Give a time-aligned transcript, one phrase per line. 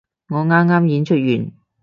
[0.29, 1.51] 我啱啱演出完